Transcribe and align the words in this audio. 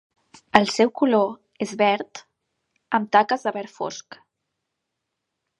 El 0.59 0.63
seu 0.75 0.91
color 1.01 1.27
és 1.67 1.75
verd 1.83 2.23
amb 2.99 3.13
taques 3.17 3.47
de 3.49 3.55
verd 3.59 3.73
fosc. 3.79 4.21